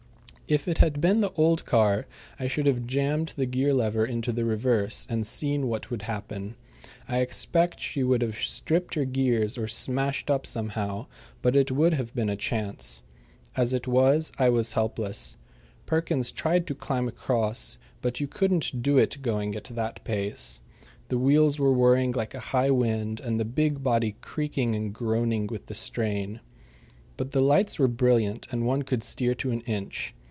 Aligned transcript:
If 0.51 0.67
it 0.67 0.79
had 0.79 0.99
been 0.99 1.21
the 1.21 1.31
old 1.37 1.63
car 1.63 2.07
I 2.37 2.47
should 2.47 2.65
have 2.65 2.85
jammed 2.85 3.29
the 3.37 3.45
gear 3.45 3.73
lever 3.73 4.05
into 4.05 4.33
the 4.33 4.43
reverse, 4.43 5.07
and 5.09 5.25
seen 5.25 5.69
what 5.69 5.89
would 5.89 6.01
happen. 6.01 6.57
I 7.07 7.19
expect 7.19 7.79
she 7.79 8.03
would 8.03 8.21
have 8.21 8.35
stripped 8.35 8.95
her 8.95 9.05
gears 9.05 9.57
or 9.57 9.69
smashed 9.69 10.29
up 10.29 10.45
somehow, 10.45 11.07
but 11.41 11.55
it 11.55 11.71
would 11.71 11.93
have 11.93 12.13
been 12.13 12.27
a 12.27 12.35
chance. 12.35 13.01
As 13.55 13.71
it 13.71 13.87
was, 13.87 14.33
I 14.37 14.49
was 14.49 14.73
helpless. 14.73 15.37
Perkins 15.85 16.33
tried 16.33 16.67
to 16.67 16.75
climb 16.75 17.07
across, 17.07 17.77
but 18.01 18.19
you 18.19 18.27
couldn't 18.27 18.81
do 18.81 18.97
it 18.97 19.21
going 19.21 19.55
at 19.55 19.63
that 19.63 20.03
pace. 20.03 20.59
The 21.07 21.17
wheels 21.17 21.59
were 21.59 21.71
whirring 21.71 22.11
like 22.11 22.33
a 22.33 22.41
high 22.51 22.71
wind 22.71 23.21
and 23.21 23.39
the 23.39 23.45
big 23.45 23.83
body 23.83 24.17
creaking 24.19 24.75
and 24.75 24.93
groaning 24.93 25.47
with 25.47 25.67
the 25.67 25.75
strain. 25.75 26.41
But 27.15 27.31
the 27.31 27.39
lights 27.39 27.79
were 27.79 27.87
brilliant, 27.87 28.47
and 28.51 28.67
one 28.67 28.81
could 28.81 29.01
steer 29.05 29.33
to 29.35 29.51
an 29.51 29.61
inch. 29.61 30.13